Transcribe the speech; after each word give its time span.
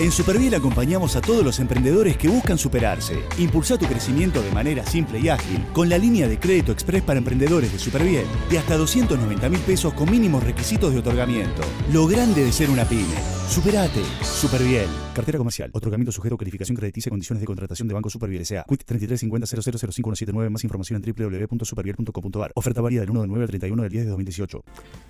En 0.00 0.10
Superviel 0.10 0.54
acompañamos 0.54 1.14
a 1.14 1.20
todos 1.20 1.44
los 1.44 1.60
emprendedores 1.60 2.16
que 2.16 2.26
buscan 2.26 2.56
superarse. 2.56 3.22
Impulsa 3.36 3.76
tu 3.76 3.84
crecimiento 3.84 4.40
de 4.40 4.50
manera 4.50 4.82
simple 4.86 5.20
y 5.20 5.28
ágil 5.28 5.62
con 5.74 5.90
la 5.90 5.98
línea 5.98 6.26
de 6.26 6.40
crédito 6.40 6.72
express 6.72 7.02
para 7.02 7.18
emprendedores 7.18 7.70
de 7.70 7.78
Superviel 7.78 8.24
de 8.48 8.58
hasta 8.58 8.78
290 8.78 9.50
mil 9.50 9.60
pesos 9.60 9.92
con 9.92 10.10
mínimos 10.10 10.42
requisitos 10.42 10.94
de 10.94 11.00
otorgamiento. 11.00 11.60
Lo 11.92 12.06
grande 12.06 12.42
de 12.42 12.50
ser 12.50 12.70
una 12.70 12.86
pyme. 12.86 13.14
Superate. 13.46 14.02
Superviel. 14.22 14.88
Cartera 15.14 15.36
comercial. 15.36 15.68
Otorgamiento 15.74 16.12
sujeto 16.12 16.36
a 16.36 16.38
calificación 16.38 16.78
crediticia 16.78 17.10
y 17.10 17.12
condiciones 17.12 17.42
de 17.42 17.46
contratación 17.46 17.86
de 17.86 17.92
Banco 17.92 18.08
Superviel 18.08 18.40
S.A. 18.40 18.64
Quit 18.66 18.82
3350 18.84 20.48
Más 20.48 20.64
información 20.64 21.02
en 21.04 21.14
www.superviel.com.ar. 21.14 22.52
Oferta 22.54 22.80
válida 22.80 23.02
del 23.02 23.10
1 23.10 23.20
de 23.20 23.26
9 23.26 23.42
al 23.42 23.48
31 23.48 23.82
del 23.82 23.92
10 23.92 24.04
de 24.04 24.10
2018. 24.12 24.64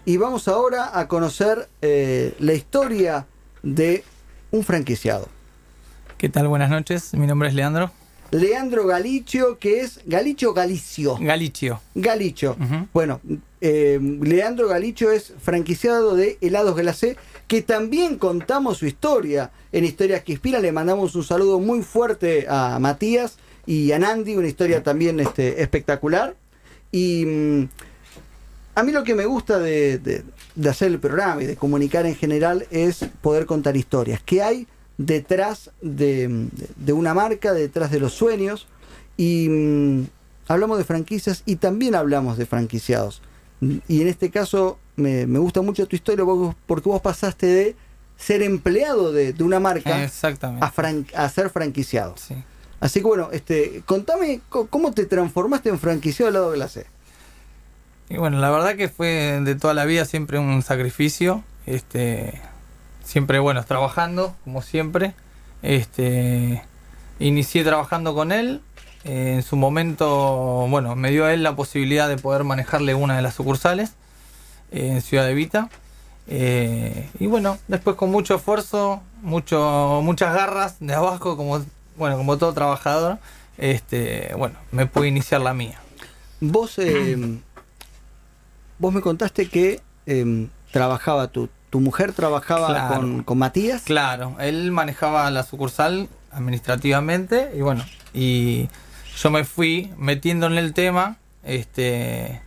Y 0.07 0.17
vamos 0.17 0.49
ahora 0.49 0.99
a 0.99 1.07
conocer 1.07 1.69
eh, 1.81 2.35
la 2.41 2.55
historia 2.55 3.29
de 3.63 4.03
un 4.51 4.65
franquiciado. 4.65 5.29
¿Qué 6.19 6.29
tal? 6.29 6.49
Buenas 6.49 6.71
noches. 6.71 7.15
Mi 7.15 7.27
nombre 7.27 7.49
es 7.49 7.55
Leandro. 7.55 7.91
Leandro 8.31 8.87
Galicio, 8.87 9.59
que 9.59 9.81
es 9.81 10.01
Galicio 10.07 10.55
Galicio. 10.55 11.17
Galicio. 11.21 11.81
Galicio. 11.95 12.57
Bueno, 12.93 13.21
eh, 13.61 13.99
Leandro 14.01 14.69
Galicio 14.69 15.11
es 15.11 15.33
franquiciado 15.41 16.15
de 16.15 16.39
Helados 16.41 16.77
Glacé, 16.77 17.17
que 17.49 17.63
también 17.63 18.17
contamos 18.17 18.79
su 18.79 18.87
historia 18.87 19.51
en 19.73 19.85
Historias 19.85 20.23
que 20.23 20.33
Inspiran. 20.33 20.63
Le 20.63 20.71
mandamos 20.71 21.17
un 21.17 21.25
saludo 21.25 21.59
muy 21.59 21.83
fuerte 21.83 22.47
a 22.49 22.79
Matías 22.79 23.37
y 23.67 23.91
a 23.93 23.99
Nandi, 23.99 24.37
una 24.37 24.47
historia 24.47 24.83
también 24.83 25.19
este, 25.19 25.63
espectacular. 25.63 26.37
Y 26.93 27.25
mm, 27.27 27.69
a 28.75 28.83
mí 28.83 28.93
lo 28.93 29.05
que 29.05 29.15
me 29.15 29.27
gusta 29.27 29.59
de, 29.59 29.99
de- 29.99 30.23
de 30.55 30.69
hacer 30.69 30.89
el 30.91 30.99
programa 30.99 31.43
y 31.43 31.47
de 31.47 31.57
comunicar 31.57 32.07
en 32.07 32.15
general 32.17 32.67
es 32.71 33.05
poder 33.23 33.47
contar 33.47 33.77
historias. 33.77 34.21
¿Qué 34.25 34.43
hay 34.43 34.67
detrás 34.99 35.71
de, 35.81 36.49
de 36.77 36.93
una 36.93 37.15
marca, 37.15 37.53
detrás 37.53 37.91
de 37.91 38.01
los 38.01 38.13
sueños? 38.13 38.67
Y 39.17 39.49
mm, 39.49 40.05
hablamos 40.49 40.79
de 40.79 40.85
franquicias 40.85 41.43
y 41.47 41.57
también 41.57 41.95
hablamos 41.95 42.37
de 42.39 42.47
franquiciados. 42.47 43.23
Y 43.89 44.01
en 44.03 44.09
este 44.09 44.31
caso 44.31 44.79
me, 44.97 45.27
me 45.27 45.39
gusta 45.39 45.61
mucho 45.63 45.87
tu 45.87 45.95
historia 45.97 46.25
porque 46.67 46.89
vos 46.89 47.01
pasaste 47.01 47.47
de 47.47 47.77
ser 48.17 48.43
empleado 48.43 49.13
de, 49.13 49.33
de 49.33 49.45
una 49.45 49.61
marca 49.61 50.05
a, 50.63 50.73
fran- 50.73 51.07
a 51.15 51.29
ser 51.29 51.51
franquiciado. 51.51 52.15
Sí. 52.17 52.35
Así 52.81 53.01
que 53.01 53.07
bueno, 53.07 53.29
este, 53.33 53.83
contame 53.87 54.41
co- 54.49 54.67
cómo 54.67 54.93
te 54.93 55.05
transformaste 55.07 55.69
en 55.69 55.79
franquiciado 55.79 56.29
al 56.29 56.35
lado 56.35 56.51
de 56.51 56.57
glacé. 56.57 56.87
Y 58.11 58.17
bueno, 58.17 58.41
la 58.41 58.51
verdad 58.51 58.75
que 58.75 58.89
fue 58.89 59.41
de 59.41 59.55
toda 59.55 59.73
la 59.73 59.85
vida 59.85 60.05
siempre 60.05 60.41
un 60.41 60.63
sacrificio. 60.63 61.45
Este, 61.65 62.41
siempre, 63.05 63.39
bueno, 63.39 63.65
trabajando, 63.65 64.35
como 64.43 64.63
siempre. 64.63 65.15
Este, 65.63 66.61
inicié 67.21 67.63
trabajando 67.63 68.13
con 68.13 68.33
él. 68.33 68.63
Eh, 69.05 69.35
en 69.37 69.43
su 69.45 69.55
momento, 69.55 70.67
bueno, 70.69 70.97
me 70.97 71.13
dio 71.13 71.25
a 71.25 71.33
él 71.33 71.45
la 71.45 71.55
posibilidad 71.55 72.09
de 72.09 72.17
poder 72.17 72.43
manejarle 72.43 72.97
una 72.97 73.15
de 73.15 73.23
las 73.23 73.35
sucursales 73.35 73.93
eh, 74.73 74.89
en 74.89 75.03
Ciudad 75.03 75.25
de 75.25 75.35
Vita. 75.35 75.71
Eh, 76.27 77.09
y 77.21 77.27
bueno, 77.27 77.59
después 77.69 77.95
con 77.95 78.11
mucho 78.11 78.35
esfuerzo, 78.35 79.03
mucho, 79.23 80.01
muchas 80.03 80.35
garras 80.35 80.77
de 80.81 80.95
abajo, 80.95 81.37
como 81.37 81.65
bueno, 81.97 82.17
como 82.17 82.39
todo 82.39 82.53
trabajador, 82.55 83.19
este, 83.57 84.35
bueno, 84.37 84.57
me 84.73 84.87
pude 84.87 85.07
iniciar 85.07 85.43
la 85.43 85.55
mía. 85.55 85.81
Vos, 86.41 86.79
vos 88.81 88.93
me 88.93 89.01
contaste 89.01 89.49
que 89.49 89.81
eh, 90.07 90.49
trabajaba 90.73 91.29
tu, 91.29 91.49
tu 91.71 91.79
mujer 91.81 92.13
trabajaba 92.13 92.67
Claro. 92.69 92.95
con, 92.97 93.23
con 93.23 93.39
Matías. 93.39 93.83
Claro, 93.83 94.35
él 94.41 94.73
manejaba 94.73 95.31
la 95.31 95.45
sucursal 95.45 96.09
administrativamente 96.33 97.53
y 97.57 97.61
bueno, 97.61 97.85
y 98.13 98.69
yo 99.17 99.31
me 99.31 99.45
fui 99.45 99.93
metiendo 99.97 100.47
en 100.47 100.55
el 100.59 100.73
tema, 100.75 101.17
este, 101.45 102.41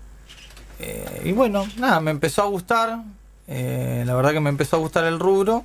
eh, 0.80 1.22
y 1.26 1.32
bueno, 1.32 1.66
nada, 1.78 2.00
me 2.00 2.12
empezó 2.12 2.42
a 2.44 2.46
gustar, 2.46 3.00
eh, 3.48 4.04
la 4.06 4.14
verdad 4.16 4.32
que 4.32 4.40
me 4.40 4.50
empezó 4.50 4.78
a 4.78 4.80
gustar 4.80 5.06
el 5.06 5.20
rubro 5.20 5.64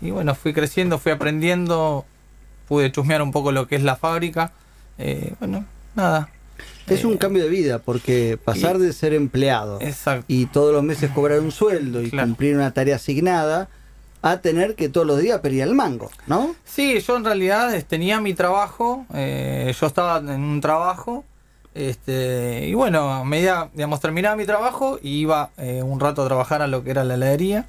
y 0.00 0.10
bueno, 0.10 0.34
fui 0.34 0.52
creciendo, 0.52 0.98
fui 0.98 1.12
aprendiendo, 1.12 2.04
pude 2.68 2.90
chusmear 2.90 3.22
un 3.22 3.32
poco 3.32 3.52
lo 3.52 3.66
que 3.68 3.76
es 3.76 3.82
la 3.82 3.96
fábrica, 3.96 4.52
eh, 4.98 5.34
bueno, 5.38 5.64
nada. 5.94 6.28
Es 6.94 7.04
un 7.04 7.16
cambio 7.16 7.42
de 7.44 7.48
vida 7.48 7.78
porque 7.78 8.38
pasar 8.44 8.76
y- 8.76 8.80
de 8.80 8.92
ser 8.92 9.14
empleado 9.14 9.78
Exacto. 9.80 10.24
y 10.28 10.46
todos 10.46 10.72
los 10.72 10.82
meses 10.82 11.10
cobrar 11.10 11.40
un 11.40 11.52
sueldo 11.52 12.02
y 12.02 12.10
Claro. 12.10 12.28
cumplir 12.28 12.54
una 12.56 12.72
tarea 12.72 12.96
asignada 12.96 13.68
a 14.22 14.40
tener 14.42 14.74
que 14.74 14.88
todos 14.90 15.06
los 15.06 15.18
días 15.20 15.40
pedir 15.40 15.62
el 15.62 15.74
mango, 15.74 16.10
¿no? 16.26 16.54
Sí, 16.64 17.00
yo 17.00 17.16
en 17.16 17.24
realidad 17.24 17.72
tenía 17.88 18.20
mi 18.20 18.34
trabajo, 18.34 19.06
eh, 19.14 19.72
yo 19.80 19.86
estaba 19.86 20.18
en 20.18 20.40
un 20.42 20.60
trabajo, 20.60 21.24
este, 21.74 22.66
y 22.68 22.74
bueno, 22.74 23.10
a 23.12 23.24
medida, 23.24 23.70
digamos, 23.72 24.00
terminaba 24.00 24.36
mi 24.36 24.44
trabajo 24.44 24.98
y 25.02 25.20
iba 25.20 25.50
eh, 25.56 25.82
un 25.82 26.00
rato 26.00 26.22
a 26.22 26.26
trabajar 26.26 26.60
a 26.62 26.66
lo 26.66 26.84
que 26.84 26.90
era 26.90 27.04
la 27.04 27.14
heladería, 27.14 27.64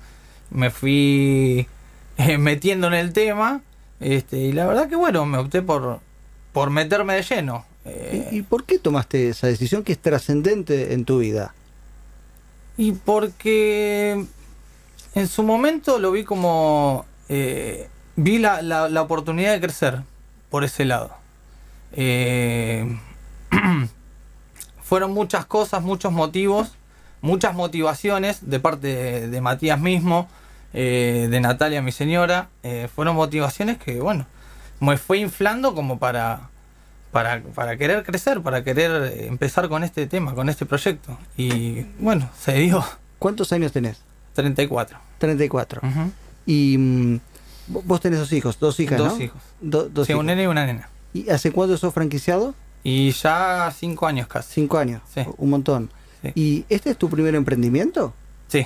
me 0.50 0.70
fui 0.72 1.68
eh, 2.18 2.38
metiendo 2.38 2.88
en 2.88 2.94
el 2.96 3.14
tema, 3.14 3.62
este, 4.02 4.38
y 4.40 4.52
la 4.52 4.66
verdad 4.66 4.90
que 4.90 4.96
bueno, 4.98 5.26
me 5.26 5.38
opté 5.38 5.62
por, 5.62 6.00
por 6.52 6.70
meterme 6.70 7.14
de 7.16 7.22
lleno. 7.24 7.66
¿Y, 8.32 8.44
por 8.44 8.66
qué 8.66 8.78
tomaste 8.78 9.30
esa 9.30 9.48
decisión 9.48 9.84
que 9.84 9.94
es 9.94 10.00
trascendente 10.00 10.94
en 10.94 11.04
tu 11.06 11.20
vida? 11.20 11.56
Y 12.78 12.92
porque 12.92 14.26
en 15.16 15.28
su 15.28 15.44
momento 15.44 15.98
lo 16.00 16.12
vi 16.12 16.24
como... 16.24 17.06
eh, 17.30 17.90
vi 18.16 18.38
la, 18.38 18.62
la- 18.62 19.02
oportunidad 19.02 19.54
de 19.54 19.62
crecer 19.62 20.04
por 20.50 20.64
ese 20.64 20.86
lado. 20.86 21.12
Eh, 21.94 22.98
fueron 24.84 25.12
muchas 25.12 25.46
cosas, 25.46 25.82
muchos 25.82 26.12
motivos, 26.12 26.74
muchas 27.22 27.56
motivaciones 27.56 28.50
de 28.50 28.60
parte 28.60 29.28
de, 29.28 29.42
Matías 29.42 29.80
mismo, 29.80 30.30
eh, 30.74 31.28
de 31.32 31.42
Natalia, 31.42 31.82
mi 31.82 31.92
señora. 31.92 32.50
fueron 32.94 33.16
motivaciones 33.16 33.78
que, 33.78 34.00
bueno, 34.00 34.28
me 34.80 34.98
fue 34.98 35.18
inflando 35.20 35.74
como 35.74 35.98
para, 36.00 36.50
para, 37.12 37.42
para 37.42 37.78
querer 37.78 38.04
crecer, 38.04 38.42
para 38.42 38.64
querer 38.64 39.26
empezar 39.28 39.68
con 39.70 39.84
este 39.84 40.08
tema, 40.08 40.34
con 40.34 40.50
este 40.50 40.66
proyecto. 40.66 41.18
Y 41.38 41.82
bueno, 42.00 42.30
se 42.40 42.54
dio 42.54 42.84
¿Cuántos 43.20 43.52
años 43.54 43.72
tenés? 43.72 44.02
34. 44.34 44.98
34. 45.20 45.82
Ujú. 45.88 46.12
Y 46.48 46.78
mm, 46.78 47.16
vo- 47.72 47.82
vos 47.86 48.02
tenés 48.02 48.20
dos 48.20 48.32
hijos, 48.34 48.58
dos 48.60 48.80
hijas, 48.80 48.98
Dos 48.98 49.18
¿no? 49.18 49.24
hijos. 49.24 49.42
Do- 49.62 49.90
dos 49.90 50.08
Sí, 50.08 50.14
un 50.14 50.18
hijos. 50.18 50.26
nene 50.26 50.44
y 50.44 50.48
una 50.48 50.66
nena. 50.66 50.90
¿Y 51.14 51.30
hace 51.30 51.52
cuánto 51.52 51.78
sos 51.78 51.94
franquiciado? 51.94 52.56
Y 52.84 53.12
ya 53.12 53.72
cinco 53.78 54.08
años 54.08 54.28
casi. 54.28 54.54
Cinco 54.54 54.78
años. 54.80 55.02
Sí. 55.14 55.22
Un 55.38 55.50
montón. 55.52 55.92
Sí. 56.24 56.32
¿Y 56.34 56.66
este 56.70 56.90
es 56.92 56.98
tu 56.98 57.10
primer 57.10 57.36
emprendimiento? 57.36 58.14
Sí, 58.48 58.66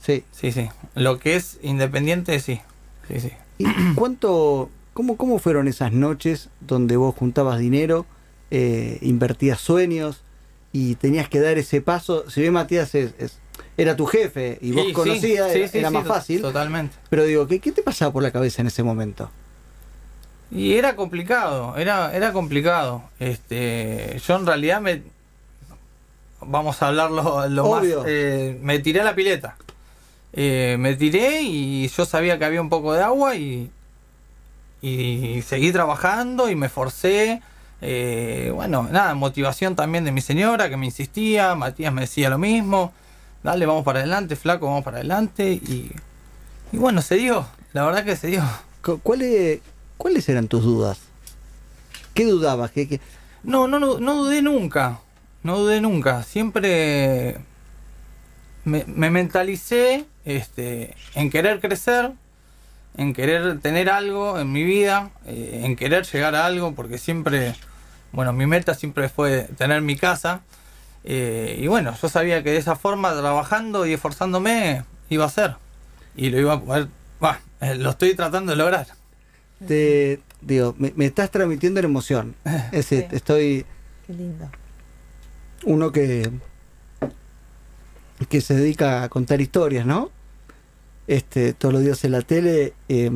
Sí. 0.00 0.24
sí, 0.32 0.52
sí. 0.52 0.68
Lo 0.94 1.18
que 1.18 1.36
es 1.36 1.58
independiente, 1.62 2.40
sí. 2.40 2.60
Sí, 3.08 3.20
sí. 3.20 3.32
¿Y 3.58 3.66
cuánto, 3.94 4.70
cómo, 4.94 5.16
cómo 5.16 5.38
fueron 5.38 5.68
esas 5.68 5.92
noches 5.92 6.48
donde 6.60 6.96
vos 6.96 7.14
juntabas 7.14 7.58
dinero, 7.58 8.06
eh, 8.50 8.98
invertías 9.02 9.60
sueños 9.60 10.22
y 10.72 10.94
tenías 10.96 11.28
que 11.28 11.40
dar 11.40 11.58
ese 11.58 11.80
paso? 11.80 12.28
Si 12.30 12.40
bien 12.40 12.52
Matías 12.52 12.94
es, 12.94 13.14
es- 13.18 13.38
era 13.76 13.96
tu 13.96 14.06
jefe 14.06 14.58
y 14.60 14.72
vos 14.72 14.84
Sí, 14.86 14.92
conocías, 14.92 15.52
sí, 15.52 15.58
era, 15.58 15.68
sí, 15.68 15.78
era 15.78 15.88
sí, 15.88 15.94
más 15.94 16.06
fácil. 16.06 16.40
Totalmente. 16.42 16.96
Pero 17.10 17.24
digo, 17.24 17.46
¿qué, 17.46 17.58
¿qué 17.60 17.72
te 17.72 17.82
pasaba 17.82 18.12
por 18.12 18.22
la 18.22 18.30
cabeza 18.30 18.60
en 18.62 18.68
ese 18.68 18.82
momento? 18.82 19.30
Y 20.50 20.74
era 20.74 20.96
complicado, 20.96 21.76
era, 21.78 22.14
era 22.14 22.32
complicado. 22.32 23.04
Este, 23.18 24.20
yo 24.26 24.36
en 24.36 24.44
realidad 24.46 24.82
me, 24.82 25.02
vamos 26.42 26.82
a 26.82 26.88
hablarlo 26.88 27.48
lo 27.48 27.70
más, 27.70 27.80
Obvio. 27.82 28.04
eh, 28.06 28.58
me 28.62 28.78
tiré 28.78 29.00
a 29.00 29.04
la 29.04 29.14
pileta. 29.14 29.56
Eh, 30.34 30.76
me 30.78 30.94
tiré 30.96 31.42
y 31.42 31.88
yo 31.88 32.04
sabía 32.04 32.38
que 32.38 32.44
había 32.44 32.60
un 32.60 32.68
poco 32.68 32.92
de 32.94 33.02
agua 33.02 33.34
y, 33.36 33.70
y 34.82 35.40
seguí 35.42 35.72
trabajando 35.72 36.50
y 36.50 36.56
me 36.56 36.68
forcé. 36.68 37.40
Eh, 37.80 38.50
bueno, 38.54 38.88
nada, 38.90 39.14
motivación 39.14 39.74
también 39.74 40.04
de 40.04 40.12
mi 40.12 40.20
señora 40.20 40.68
que 40.68 40.76
me 40.76 40.86
insistía, 40.86 41.54
Matías 41.54 41.92
me 41.92 42.02
decía 42.02 42.28
lo 42.30 42.38
mismo, 42.38 42.92
dale, 43.42 43.66
vamos 43.66 43.84
para 43.84 44.00
adelante, 44.00 44.36
flaco, 44.36 44.66
vamos 44.66 44.84
para 44.84 44.98
adelante 44.98 45.52
y, 45.52 45.90
y 46.72 46.76
bueno, 46.76 47.02
se 47.02 47.16
dio, 47.16 47.46
la 47.72 47.84
verdad 47.84 48.04
que 48.04 48.14
se 48.16 48.28
dio. 48.28 48.42
Cu- 48.84 49.00
¿Cuáles, 49.02 49.60
¿Cuáles 49.96 50.28
eran 50.28 50.46
tus 50.48 50.62
dudas? 50.62 50.98
¿Qué 52.14 52.24
dudabas? 52.24 52.70
¿Qué, 52.70 52.86
qué- 52.88 53.00
No, 53.42 53.66
no, 53.66 53.78
no, 53.80 53.98
no 53.98 54.14
dudé 54.24 54.42
nunca. 54.42 55.00
No 55.42 55.58
dudé 55.58 55.80
nunca. 55.80 56.22
Siempre 56.22 57.38
me, 58.64 58.84
me 58.86 59.10
mentalicé 59.10 60.04
este, 60.24 60.94
en 61.14 61.30
querer 61.30 61.60
crecer, 61.60 62.12
en 62.96 63.12
querer 63.14 63.58
tener 63.60 63.88
algo 63.90 64.38
en 64.38 64.52
mi 64.52 64.62
vida, 64.64 65.10
eh, 65.26 65.62
en 65.64 65.76
querer 65.76 66.04
llegar 66.06 66.34
a 66.34 66.46
algo, 66.46 66.74
porque 66.74 66.98
siempre, 66.98 67.54
bueno, 68.12 68.32
mi 68.32 68.46
meta 68.46 68.74
siempre 68.74 69.08
fue 69.08 69.48
tener 69.56 69.80
mi 69.82 69.96
casa. 69.96 70.40
Eh, 71.04 71.58
y 71.60 71.66
bueno, 71.66 71.94
yo 72.00 72.08
sabía 72.08 72.42
que 72.42 72.50
de 72.50 72.58
esa 72.58 72.76
forma, 72.76 73.12
trabajando 73.12 73.86
y 73.86 73.92
esforzándome, 73.94 74.84
iba 75.08 75.24
a 75.24 75.30
ser. 75.30 75.56
Y 76.14 76.30
lo 76.30 76.38
iba 76.38 76.52
a 76.54 76.60
poder, 76.60 76.88
bah, 77.20 77.40
eh, 77.60 77.74
lo 77.74 77.90
estoy 77.90 78.14
tratando 78.14 78.52
de 78.52 78.56
lograr. 78.56 78.86
Te, 79.66 80.20
digo, 80.40 80.74
me, 80.78 80.92
me 80.96 81.06
estás 81.06 81.30
transmitiendo 81.30 81.80
la 81.80 81.86
emoción. 81.88 82.34
Es 82.44 82.88
decir, 82.88 83.06
Sí. 83.10 83.16
estoy 83.16 83.66
Qué 84.06 84.12
lindo. 84.12 84.50
uno 85.64 85.90
que 85.92 86.30
que 88.28 88.40
se 88.40 88.54
dedica 88.54 89.02
a 89.02 89.08
contar 89.08 89.40
historias, 89.40 89.84
¿no? 89.86 90.10
Este, 91.06 91.52
todos 91.52 91.74
los 91.74 91.82
días 91.82 92.04
en 92.04 92.12
la 92.12 92.22
tele 92.22 92.74
eh, 92.88 93.10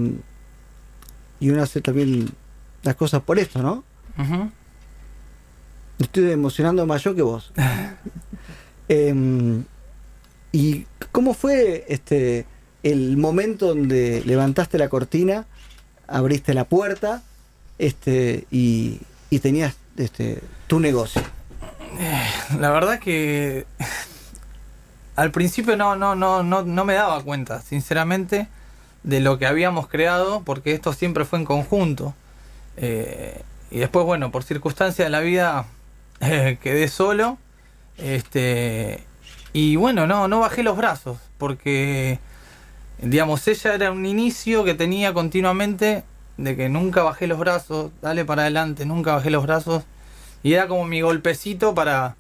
y 1.38 1.50
uno 1.50 1.62
hace 1.62 1.80
también 1.80 2.28
las 2.82 2.96
cosas 2.96 3.22
por 3.22 3.38
esto, 3.38 3.62
¿no? 3.62 3.84
Me 4.16 4.50
Estoy 5.98 6.30
emocionando 6.30 6.86
más 6.86 7.02
yo 7.02 7.14
que 7.14 7.22
vos. 7.22 7.52
Em, 8.88 9.64
¿Y 10.52 10.86
cómo 11.10 11.34
fue 11.34 11.84
este 11.88 12.46
el 12.84 13.16
momento 13.16 13.66
donde 13.66 14.22
levantaste 14.24 14.78
la 14.78 14.88
cortina, 14.88 15.44
abriste 16.06 16.54
la 16.54 16.66
puerta, 16.66 17.24
este 17.78 18.46
y, 18.52 19.00
y 19.28 19.40
tenías 19.40 19.74
este 19.96 20.40
tu 20.68 20.78
negocio? 20.78 21.20
La 22.60 22.70
verdad 22.70 23.00
que 23.00 23.66
al 25.16 25.30
principio 25.30 25.76
no, 25.76 25.96
no, 25.96 26.14
no, 26.14 26.42
no, 26.42 26.62
no 26.62 26.84
me 26.84 26.94
daba 26.94 27.22
cuenta, 27.22 27.62
sinceramente, 27.62 28.48
de 29.02 29.20
lo 29.20 29.38
que 29.38 29.46
habíamos 29.46 29.88
creado, 29.88 30.42
porque 30.44 30.72
esto 30.72 30.92
siempre 30.92 31.24
fue 31.24 31.38
en 31.38 31.46
conjunto. 31.46 32.14
Eh, 32.76 33.42
y 33.70 33.78
después, 33.78 34.04
bueno, 34.04 34.30
por 34.30 34.44
circunstancias 34.44 35.06
de 35.06 35.10
la 35.10 35.20
vida 35.20 35.66
eh, 36.20 36.58
quedé 36.62 36.88
solo. 36.88 37.38
Este, 37.96 39.02
y 39.54 39.76
bueno, 39.76 40.06
no, 40.06 40.28
no 40.28 40.40
bajé 40.40 40.62
los 40.62 40.76
brazos, 40.76 41.18
porque, 41.38 42.18
digamos, 43.00 43.48
ella 43.48 43.74
era 43.74 43.90
un 43.90 44.04
inicio 44.04 44.64
que 44.64 44.74
tenía 44.74 45.14
continuamente 45.14 46.04
de 46.36 46.56
que 46.56 46.68
nunca 46.68 47.02
bajé 47.02 47.26
los 47.26 47.38
brazos, 47.38 47.90
dale 48.02 48.26
para 48.26 48.42
adelante, 48.42 48.84
nunca 48.84 49.14
bajé 49.14 49.30
los 49.30 49.44
brazos. 49.44 49.84
Y 50.42 50.52
era 50.52 50.68
como 50.68 50.84
mi 50.84 51.00
golpecito 51.00 51.74
para... 51.74 52.16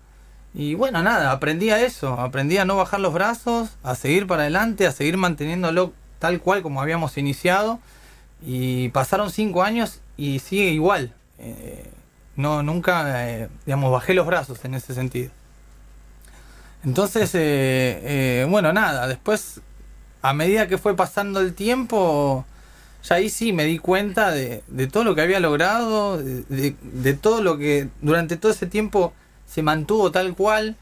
Y 0.58 0.74
bueno, 0.74 1.02
nada, 1.02 1.32
aprendí 1.32 1.68
a 1.68 1.84
eso, 1.84 2.18
aprendí 2.18 2.56
a 2.56 2.64
no 2.64 2.76
bajar 2.76 2.98
los 2.98 3.12
brazos, 3.12 3.76
a 3.82 3.94
seguir 3.94 4.26
para 4.26 4.42
adelante, 4.42 4.86
a 4.86 4.92
seguir 4.92 5.18
manteniéndolo 5.18 5.92
tal 6.18 6.40
cual 6.40 6.62
como 6.62 6.80
habíamos 6.80 7.18
iniciado. 7.18 7.78
Y 8.44 8.88
pasaron 8.88 9.30
cinco 9.30 9.62
años 9.62 10.00
y 10.16 10.38
sigue 10.38 10.70
igual. 10.70 11.12
Eh, 11.38 11.90
no, 12.36 12.62
nunca, 12.62 13.28
eh, 13.30 13.48
digamos, 13.66 13.92
bajé 13.92 14.14
los 14.14 14.26
brazos 14.26 14.64
en 14.64 14.72
ese 14.72 14.94
sentido. 14.94 15.30
Entonces, 16.86 17.34
eh, 17.34 18.40
eh, 18.40 18.46
bueno, 18.48 18.72
nada, 18.72 19.08
después, 19.08 19.60
a 20.22 20.32
medida 20.32 20.68
que 20.68 20.78
fue 20.78 20.96
pasando 20.96 21.40
el 21.40 21.52
tiempo, 21.52 22.46
ya 23.02 23.16
ahí 23.16 23.28
sí 23.28 23.52
me 23.52 23.64
di 23.64 23.78
cuenta 23.78 24.30
de, 24.30 24.62
de 24.68 24.86
todo 24.86 25.04
lo 25.04 25.14
que 25.14 25.20
había 25.20 25.40
logrado, 25.40 26.16
de, 26.16 27.18
todo 27.20 27.42
lo 27.42 27.58
que 27.58 27.88
durante 28.00 28.38
todo 28.38 28.52
ese 28.52 28.66
tiempo 28.66 29.12
se 29.46 29.62
mantuvo 29.62 30.10
tal 30.10 30.34
cual. 30.34 30.76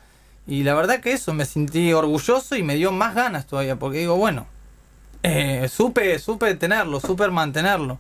Y 0.47 0.63
la 0.63 0.75
verdad 0.75 1.01
que 1.01 1.13
eso, 1.13 1.33
me 1.33 1.45
sentí 1.47 1.93
orgulloso 1.93 2.57
y 2.57 2.63
me 2.63 2.75
dio 2.75 2.93
más 2.93 3.15
ganas 3.15 3.47
todavía, 3.47 3.77
porque 3.77 3.99
digo, 3.99 4.17
bueno, 4.17 4.47
eh, 5.23 5.69
supe, 5.71 6.19
supe 6.19 6.55
tenerlo, 6.55 7.01
supe 7.01 7.29
mantenerlo. 7.29 7.99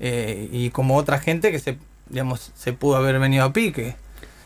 Eh, 0.00 0.48
y 0.50 0.70
como 0.70 0.96
otra 0.96 1.18
gente 1.18 1.50
que 1.52 1.58
se, 1.58 1.76
digamos, 2.08 2.52
se 2.56 2.72
pudo 2.72 2.96
haber 2.96 3.18
venido 3.18 3.44
a 3.44 3.52
pique. 3.52 3.88
Eh, 3.88 3.96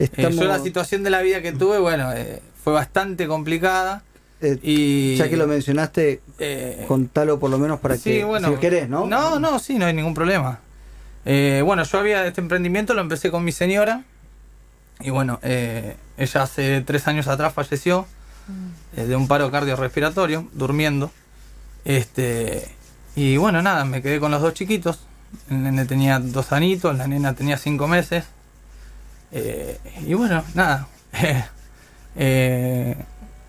Estamos, 0.05 0.37
yo 0.37 0.44
la 0.44 0.58
situación 0.58 1.02
de 1.05 1.10
la 1.10 1.22
vida 1.22 1.40
que 1.43 1.52
tuve, 1.52 1.78
bueno, 1.78 2.12
eh, 2.12 2.43
fue 2.62 2.72
bastante 2.72 3.26
complicada. 3.28 4.02
eh, 4.40 4.58
Y, 4.62 5.16
ya 5.16 5.28
que 5.28 5.37
lo 5.37 5.46
mencionaste, 5.46 6.20
eh, 6.40 6.84
contalo 6.88 7.38
por 7.38 7.50
lo 7.50 7.58
menos 7.58 7.78
para 7.81 7.96
sí, 7.96 8.02
que 8.19 8.25
bueno, 8.25 8.49
si 8.49 8.56
querés, 8.56 8.88
¿no? 8.88 9.06
No, 9.06 9.38
no, 9.38 9.58
sí, 9.60 9.78
no 9.78 9.87
hay 9.87 9.94
ningún 9.94 10.14
problema. 10.14 10.60
Eh, 11.25 11.62
bueno, 11.64 11.84
yo 11.84 11.99
había 11.99 12.26
este 12.26 12.40
emprendimiento, 12.40 12.94
lo 12.94 13.00
empecé 13.00 13.31
con 13.31 13.44
mi 13.44 13.52
señora. 13.52 14.02
Y 15.00 15.10
bueno, 15.10 15.38
eh, 15.42 15.96
ella 16.16 16.42
hace 16.42 16.80
tres 16.82 17.06
años 17.06 17.28
atrás 17.28 17.52
falleció 17.54 18.06
eh, 18.96 19.04
de 19.04 19.16
un 19.16 19.28
paro 19.28 19.50
cardiorrespiratorio, 19.50 20.48
durmiendo. 20.52 21.12
Este, 21.84 22.68
y 23.14 23.36
bueno, 23.36 23.62
nada, 23.62 23.84
me 23.84 24.02
quedé 24.02 24.18
con 24.18 24.30
los 24.30 24.42
dos 24.42 24.54
chiquitos. 24.54 25.00
El 25.50 25.62
nene 25.62 25.84
tenía 25.84 26.18
dos 26.18 26.52
anitos, 26.52 26.96
la 26.96 27.06
nena 27.06 27.34
tenía 27.34 27.58
cinco 27.58 27.86
meses. 27.86 28.24
Eh, 29.30 29.78
y 30.06 30.14
bueno, 30.14 30.42
nada. 30.54 30.88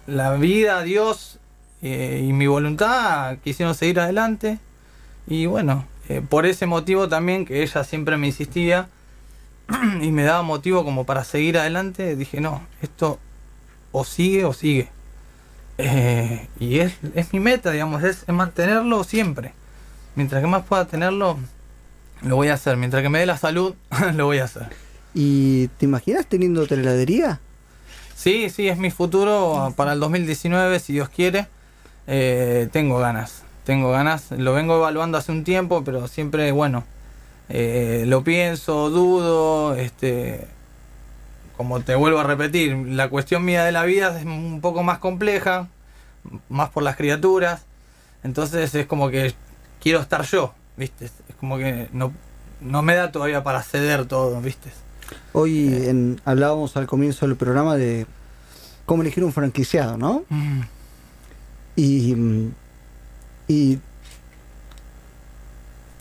La 0.06 0.34
vida, 0.34 0.82
Dios 0.84 1.40
y 1.82 2.34
mi 2.34 2.48
voluntad 2.48 3.38
quisieron 3.44 3.74
seguir 3.74 4.00
adelante. 4.00 4.60
Y 5.28 5.46
bueno, 5.46 5.86
por 6.30 6.46
ese 6.46 6.66
motivo 6.66 7.08
también 7.08 7.46
que 7.46 7.64
ella 7.64 7.84
siempre 7.84 8.18
me 8.18 8.28
insistía 8.28 8.90
y 10.02 10.12
me 10.12 10.24
daba 10.24 10.42
motivo 10.42 10.84
como 10.84 11.06
para 11.06 11.24
seguir 11.24 11.58
adelante, 11.58 12.16
dije, 12.16 12.42
no, 12.42 12.62
esto 12.82 13.20
o 13.92 14.04
sigue 14.04 14.46
o 14.46 14.54
sigue. 14.54 14.90
Eh, 15.78 16.48
y 16.60 16.80
es, 16.80 16.94
es 17.16 17.34
mi 17.34 17.40
meta, 17.40 17.72
digamos, 17.72 18.04
es, 18.04 18.24
es 18.28 18.34
mantenerlo 18.34 19.04
siempre. 19.04 19.54
Mientras 20.16 20.42
que 20.42 20.48
más 20.48 20.66
pueda 20.66 20.86
tenerlo, 20.86 21.38
lo 22.22 22.36
voy 22.36 22.50
a 22.50 22.56
hacer. 22.56 22.78
Mientras 22.78 23.02
que 23.02 23.10
me 23.10 23.20
dé 23.20 23.26
la 23.26 23.38
salud, 23.38 23.76
lo 24.16 24.26
voy 24.26 24.40
a 24.40 24.46
hacer. 24.46 24.68
¿Y 25.14 25.68
te 25.80 25.86
imaginas 25.86 26.26
teniendo 26.26 26.62
otra 26.62 26.78
heladería? 26.78 27.40
Sí, 28.16 28.50
sí, 28.50 28.68
es 28.68 28.78
mi 28.78 28.92
futuro 28.92 29.74
para 29.78 29.94
el 29.94 30.00
2019, 30.02 30.80
si 30.80 30.94
Dios 30.94 31.10
quiere. 31.10 31.48
Eh, 32.08 32.68
tengo 32.72 33.00
ganas, 33.00 33.44
tengo 33.64 33.92
ganas. 33.92 34.32
Lo 34.32 34.54
vengo 34.54 34.76
evaluando 34.76 35.18
hace 35.18 35.32
un 35.32 35.44
tiempo, 35.44 35.84
pero 35.84 36.08
siempre, 36.08 36.52
bueno, 36.52 36.84
eh, 37.50 38.04
lo 38.08 38.24
pienso, 38.24 38.90
dudo, 38.90 39.76
este... 39.76 40.48
Como 41.58 41.82
te 41.82 41.94
vuelvo 41.96 42.20
a 42.20 42.24
repetir, 42.24 42.74
la 42.88 43.10
cuestión 43.10 43.44
mía 43.44 43.66
de 43.66 43.74
la 43.74 43.84
vida 43.84 44.18
es 44.18 44.26
un 44.26 44.62
poco 44.62 44.82
más 44.82 45.00
compleja, 45.00 45.68
más 46.48 46.70
por 46.70 46.84
las 46.84 46.96
criaturas. 46.96 47.64
Entonces 48.24 48.74
es 48.76 48.86
como 48.88 49.10
que 49.10 49.34
quiero 49.82 50.00
estar 50.00 50.22
yo, 50.24 50.54
¿viste? 50.78 51.06
Es 51.06 51.36
como 51.38 51.58
que 51.58 51.90
no, 51.92 52.14
no 52.62 52.82
me 52.82 52.96
da 52.96 53.12
todavía 53.12 53.44
para 53.44 53.62
ceder 53.62 54.06
todo, 54.06 54.40
¿viste? 54.40 54.70
Hoy 55.34 55.68
Eh. 55.68 55.90
en- 55.90 56.22
hablábamos 56.24 56.78
al 56.78 56.88
comienzo 56.88 57.28
del 57.28 57.36
programa 57.36 57.76
de 57.76 58.06
cómo 58.86 59.02
elegir 59.02 59.26
un 59.26 59.34
franquiciado, 59.34 59.98
¿no? 59.98 60.24
Mm, 60.30 60.62
Y, 61.76 62.16
y 63.50 63.80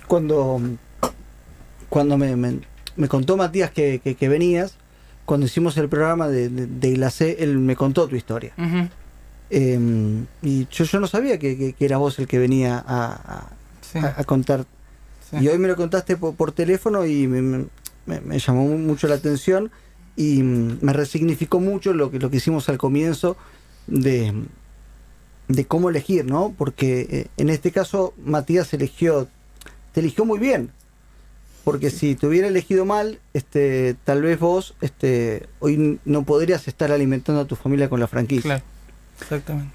cuando, 0.07 0.61
cuando 1.88 2.16
me, 2.18 2.37
me- 2.37 2.61
me 2.97 3.09
contó 3.09 3.37
Matías 3.37 3.71
que, 3.71 4.00
que- 4.02 4.14
que 4.14 4.28
venías, 4.28 4.75
cuando 5.25 5.47
hicimos 5.47 5.76
el 5.76 5.88
programa 5.88 6.28
de, 6.28 6.49
de, 6.49 6.66
de 6.66 6.90
Glacé, 6.92 7.37
él 7.42 7.59
me 7.59 7.76
contó 7.76 8.09
tu 8.09 8.16
historia. 8.16 8.52
Eh, 9.50 9.78
y 10.42 10.66
yo, 10.71 10.85
yo 10.85 11.00
no 11.00 11.07
sabía 11.07 11.38
que, 11.38 11.57
que- 11.57 11.73
que 11.73 11.85
era 11.85 11.97
vos 11.99 12.18
el 12.18 12.26
que 12.26 12.38
venía 12.38 12.83
a, 12.87 13.49
sí, 13.80 13.99
a- 13.99 14.25
contar. 14.25 14.66
sí. 15.30 15.37
Y 15.40 15.49
hoy 15.49 15.59
me 15.59 15.68
lo 15.68 15.76
contaste 15.76 16.16
por, 16.16 16.35
por 16.35 16.52
teléfono 16.52 17.07
y 17.07 17.26
me, 17.26 17.40
me- 17.42 17.66
me- 18.07 18.21
me 18.21 18.38
llamó 18.38 18.66
mucho 18.66 19.07
la 19.09 19.14
atención 19.16 19.71
y 20.16 20.42
mm, 20.42 20.78
me 20.83 20.92
resignificó 20.92 21.61
mucho 21.61 21.92
lo 21.95 22.11
que, 22.11 22.18
lo 22.18 22.30
que 22.30 22.38
hicimos 22.38 22.68
al 22.68 22.76
comienzo 22.78 23.37
de, 23.87 24.33
de 25.49 25.64
cómo 25.66 25.88
elegir, 25.90 26.25
¿no? 26.26 26.54
Porque 26.57 27.07
eh, 27.11 27.26
en 27.38 27.49
este 27.50 27.71
caso 27.73 28.12
Matías 28.23 28.73
eligió, 28.75 29.28
te 29.92 30.00
eligió 30.00 30.25
muy 30.26 30.38
bien. 30.38 30.71
Porque 31.71 31.91
si 31.91 32.15
te 32.15 32.27
hubiera 32.27 32.49
elegido 32.49 32.85
mal, 32.85 33.19
este, 33.35 33.95
tal 34.05 34.23
vez 34.23 34.39
vos 34.41 34.75
este, 34.81 35.47
hoy 35.61 36.01
no 36.05 36.23
podrías 36.23 36.67
estar 36.69 36.91
alimentando 36.93 37.43
a 37.43 37.45
tu 37.45 37.57
familia 37.57 37.89
con 37.91 38.01
la 38.01 38.07
franquicia. 38.07 38.43
Claro, 38.43 38.65
exactamente. 39.21 39.75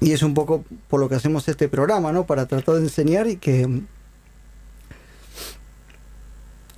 Y 0.00 0.12
es 0.12 0.22
un 0.22 0.34
poco 0.34 0.64
por 0.88 1.00
lo 1.00 1.08
que 1.08 1.14
hacemos 1.14 1.48
este 1.48 1.68
programa, 1.68 2.12
¿no? 2.12 2.26
Para 2.26 2.44
tratar 2.46 2.74
de 2.74 2.80
enseñar 2.82 3.26
y 3.28 3.36
que. 3.36 3.66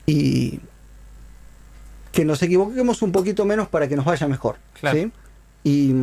Y. 0.07 0.61
Que 2.13 2.25
nos 2.25 2.43
equivoquemos 2.43 3.03
un 3.03 3.13
poquito 3.13 3.45
menos 3.45 3.69
para 3.69 3.89
que 3.89 3.97
nos 3.97 4.05
vaya 4.05 4.27
mejor. 4.29 4.57
Claro. 4.81 4.97
¿sí? 4.99 5.13
Y. 5.65 5.95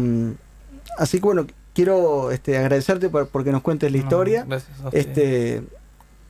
Así 0.98 1.20
que 1.20 1.24
bueno, 1.26 1.48
quiero 1.74 2.32
este, 2.32 2.58
agradecerte 2.58 3.10
por, 3.10 3.28
porque 3.30 3.52
nos 3.52 3.62
cuentes 3.62 3.92
la 3.92 3.98
No, 3.98 4.04
historia. 4.04 4.46
gracias 4.48 4.80
a 4.82 4.88
usted. 4.88 5.00
este. 5.00 5.64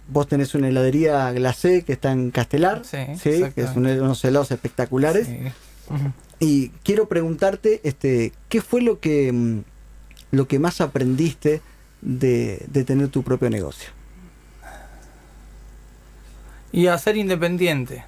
Vos 0.07 0.27
tenés 0.27 0.53
una 0.55 0.67
heladería 0.67 1.31
glacé 1.31 1.83
que 1.83 1.93
está 1.93 2.11
en 2.11 2.29
Castelar, 2.31 2.83
Sí, 3.17 3.51
que 3.53 3.61
es 3.63 3.75
un- 3.75 3.87
unos 3.87 4.23
helados 4.23 4.51
espectaculares. 4.51 5.27
Sí. 5.27 5.39
Y 6.39 6.69
quiero 6.83 7.07
preguntarte, 7.07 7.81
este, 7.83 8.33
¿qué 8.49 8.61
fue 8.61 8.81
lo 8.81 8.99
que 8.99 9.31
mm, 9.31 9.59
lo 10.31 10.47
que 10.47 10.59
más 10.59 10.81
aprendiste 10.81 11.61
de, 12.01 12.63
de 12.67 12.83
tener 12.83 13.07
tu 13.09 13.23
propio 13.23 13.49
negocio? 13.49 13.89
Y 16.71 16.87
a 16.87 16.97
ser 16.97 17.15
independiente. 17.17 18.03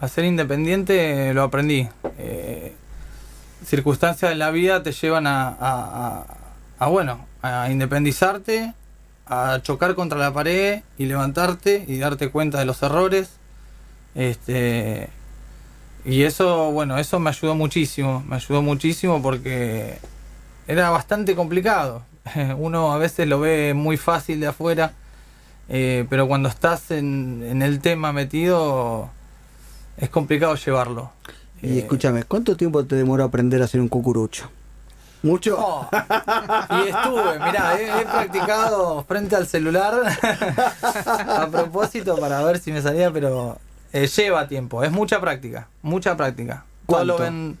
A 0.00 0.08
ser 0.08 0.24
independiente 0.24 1.32
lo 1.34 1.42
aprendí. 1.42 1.88
Eh, 2.18 2.74
circunstancias 3.64 4.30
de 4.30 4.36
la 4.36 4.50
vida 4.50 4.82
te 4.82 4.92
llevan 4.92 5.26
a, 5.26 5.48
a- 5.48 5.54
a- 5.58 6.26
a, 6.78 6.88
bueno, 6.88 7.26
a 7.42 7.70
independizarte, 7.70 8.74
a 9.30 9.62
chocar 9.62 9.94
contra 9.94 10.18
la 10.18 10.34
pared 10.34 10.82
y 10.98 11.06
levantarte 11.06 11.84
y 11.86 11.98
darte 11.98 12.30
cuenta 12.30 12.58
de 12.58 12.64
los 12.64 12.82
errores. 12.82 13.30
Este, 14.16 15.08
y 16.04 16.22
eso, 16.24 16.72
bueno, 16.72 16.98
eso 16.98 17.20
me 17.20 17.30
ayudó 17.30 17.54
muchísimo, 17.54 18.24
me 18.28 18.36
ayudó 18.36 18.60
muchísimo 18.60 19.22
porque 19.22 19.98
era 20.66 20.90
bastante 20.90 21.36
complicado. 21.36 22.02
Uno 22.58 22.92
a 22.92 22.98
veces 22.98 23.28
lo 23.28 23.38
ve 23.38 23.72
muy 23.72 23.96
fácil 23.96 24.40
de 24.40 24.48
afuera, 24.48 24.94
eh, 25.68 26.06
pero 26.10 26.26
cuando 26.26 26.48
estás 26.48 26.90
en, 26.90 27.44
en 27.48 27.62
el 27.62 27.78
tema 27.78 28.12
metido 28.12 29.10
es 29.96 30.10
complicado 30.10 30.56
llevarlo. 30.56 31.12
Y 31.62 31.78
escúchame, 31.78 32.24
¿cuánto 32.24 32.56
tiempo 32.56 32.84
te 32.84 32.96
demoró 32.96 33.22
aprender 33.22 33.62
a 33.62 33.66
hacer 33.66 33.80
un 33.80 33.88
cucurucho? 33.88 34.50
¿Mucho? 35.22 35.56
Oh, 35.58 35.88
y 36.84 36.88
estuve, 36.88 37.38
mirá, 37.40 37.78
he, 37.78 38.00
he 38.00 38.04
practicado 38.06 39.04
frente 39.04 39.36
al 39.36 39.46
celular 39.46 39.94
a 40.82 41.46
propósito 41.50 42.16
para 42.16 42.42
ver 42.42 42.58
si 42.58 42.72
me 42.72 42.80
salía, 42.80 43.10
pero 43.10 43.58
eh, 43.92 44.06
lleva 44.06 44.48
tiempo, 44.48 44.82
es 44.82 44.90
mucha 44.90 45.20
práctica, 45.20 45.68
mucha 45.82 46.16
práctica. 46.16 46.64
Todos 46.86 47.06
lo 47.06 47.16
¿Cuánto? 47.16 47.32
ven- 47.32 47.58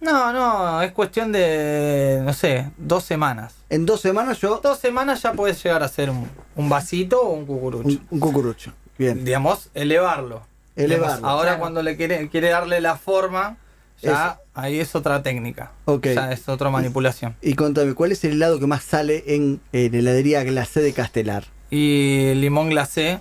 No, 0.00 0.32
no, 0.32 0.82
es 0.82 0.92
cuestión 0.92 1.30
de, 1.30 2.20
no 2.24 2.32
sé, 2.32 2.70
dos 2.76 3.04
semanas. 3.04 3.54
En 3.68 3.86
dos 3.86 4.00
semanas 4.00 4.38
yo... 4.40 4.58
Dos 4.62 4.78
semanas 4.78 5.22
ya 5.22 5.32
puedes 5.32 5.62
llegar 5.62 5.82
a 5.82 5.86
hacer 5.86 6.10
un, 6.10 6.28
un 6.56 6.68
vasito 6.68 7.20
o 7.22 7.30
un 7.30 7.46
cucurucho. 7.46 7.86
Un, 7.88 8.06
un 8.10 8.20
cucurucho. 8.20 8.72
Bien. 8.98 9.24
Digamos, 9.24 9.68
elevarlo. 9.74 10.42
Elevarlo, 10.74 11.06
Digamos, 11.16 11.30
ahora 11.30 11.42
claro. 11.50 11.60
cuando 11.60 11.82
le 11.82 11.96
quiere, 11.96 12.28
quiere 12.28 12.48
darle 12.50 12.80
la 12.80 12.96
forma, 12.96 13.56
ya 14.02 14.38
ahí 14.54 14.80
es 14.80 14.94
otra 14.94 15.22
técnica. 15.22 15.72
Ok. 15.84 16.06
Ya 16.08 16.32
es 16.32 16.48
otra 16.48 16.70
manipulación. 16.70 17.34
Y 17.42 17.54
contame, 17.54 17.94
¿cuál 17.94 18.12
es 18.12 18.24
el 18.24 18.32
helado 18.32 18.58
que 18.58 18.66
más 18.66 18.82
sale 18.82 19.24
en, 19.26 19.60
en 19.72 19.94
heladería 19.94 20.42
glacé 20.44 20.80
de 20.80 20.92
Castelar? 20.92 21.44
Y 21.70 22.34
limón 22.34 22.70
glacé 22.70 23.20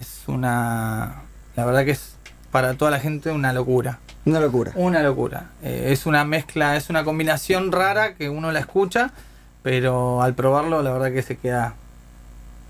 es 0.00 0.22
una. 0.26 1.22
La 1.56 1.64
verdad 1.64 1.84
que 1.84 1.90
es 1.92 2.14
para 2.50 2.74
toda 2.74 2.90
la 2.90 3.00
gente 3.00 3.30
una 3.30 3.52
locura. 3.52 3.98
Una 4.24 4.40
locura. 4.40 4.72
Una 4.74 5.02
locura. 5.02 5.50
Eh, 5.62 5.88
es 5.90 6.06
una 6.06 6.24
mezcla, 6.24 6.76
es 6.76 6.90
una 6.90 7.04
combinación 7.04 7.72
rara 7.72 8.14
que 8.14 8.28
uno 8.28 8.52
la 8.52 8.60
escucha, 8.60 9.12
pero 9.62 10.22
al 10.22 10.34
probarlo, 10.34 10.82
la 10.82 10.92
verdad 10.92 11.12
que 11.12 11.22
se 11.22 11.36
queda 11.36 11.74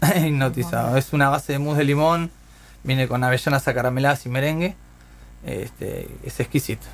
hipnotizado. 0.16 0.96
Es 0.96 1.12
una 1.12 1.28
base 1.28 1.54
de 1.54 1.58
mousse 1.58 1.78
de 1.78 1.84
limón, 1.84 2.30
viene 2.84 3.08
con 3.08 3.24
avellanas 3.24 3.66
acarameladas 3.66 4.26
y 4.26 4.28
merengue. 4.28 4.76
Este, 5.44 6.08
es 6.22 6.38
exquisito. 6.38 6.86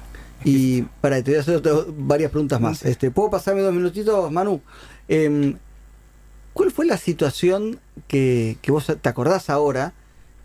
Y 0.45 0.83
para 1.01 1.23
te 1.23 1.31
voy 1.33 1.39
a 1.39 1.41
hacer 1.41 1.63
varias 1.97 2.31
preguntas 2.31 2.61
más. 2.61 2.85
Este, 2.85 3.11
¿Puedo 3.11 3.31
pasarme 3.31 3.63
dos 3.63 3.75
minutitos, 3.75 4.31
Manu? 4.31 4.61
Em, 5.09 5.57
¿Cuál 6.53 6.71
fue 6.71 6.87
la 6.87 6.97
situación 6.97 7.79
que, 8.09 8.57
que 8.63 8.71
vos 8.73 8.87
te 8.87 9.09
acordás 9.09 9.51
ahora 9.51 9.93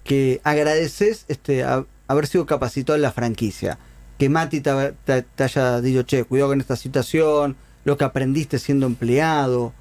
que 0.04 0.42
agradeces 0.44 1.26
este, 1.30 1.64
a- 1.64 1.86
haber 2.08 2.28
sido 2.28 2.46
capacitado 2.46 2.96
en 2.96 3.02
la 3.04 3.12
franquicia? 3.12 3.78
Que 4.18 4.28
Mati 4.30 4.60
te, 4.62 4.94
te- 5.06 5.22
te 5.24 5.44
haya 5.44 5.80
dicho, 5.82 6.04
che, 6.04 6.24
cuidado 6.26 6.50
con 6.50 6.60
esta 6.62 6.76
situación, 6.76 7.56
lo 7.86 7.98
que 7.98 8.04
aprendiste 8.04 8.60
siendo 8.60 8.86
empleado. 8.88 9.74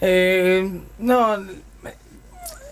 Eh, 0.00 0.80
no, 0.98 1.36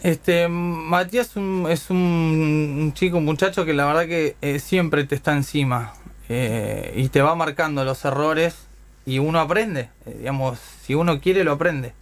este 0.02 0.49
Matías 0.49 1.37
un, 1.37 1.67
es 1.69 1.90
un, 1.90 2.93
chico, 2.95 3.19
un 3.19 3.25
muchacho 3.25 3.64
que 3.64 3.73
la 3.73 3.87
verdad 3.87 4.07
que 4.07 4.37
eh, 4.40 4.59
siempre 4.59 5.05
te 5.05 5.14
está 5.14 5.33
encima 5.33 5.95
eh, 6.28 6.93
y 6.97 7.09
te 7.09 7.23
va 7.23 7.35
marcando 7.35 7.85
los 7.85 8.05
errores 8.05 8.67
y 9.07 9.19
uno 9.19 9.40
aprende, 9.40 9.88
eh, 10.07 10.17
digamos, 10.19 10.59
si 10.83 10.95
uno 10.95 11.21
quiere 11.21 11.45
lo 11.45 11.52
aprende. 11.52 11.95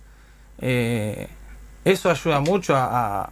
Eso 0.59 2.11
ayuda 2.11 2.41
mucho 2.41 2.75
a, 2.77 3.31